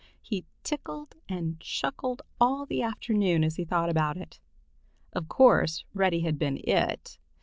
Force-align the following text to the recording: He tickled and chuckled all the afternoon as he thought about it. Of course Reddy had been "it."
He 0.19 0.45
tickled 0.63 1.13
and 1.29 1.59
chuckled 1.59 2.23
all 2.39 2.65
the 2.65 2.81
afternoon 2.81 3.43
as 3.43 3.57
he 3.57 3.65
thought 3.65 3.91
about 3.91 4.17
it. 4.17 4.39
Of 5.13 5.29
course 5.29 5.85
Reddy 5.93 6.21
had 6.21 6.39
been 6.39 6.59
"it." 6.63 7.19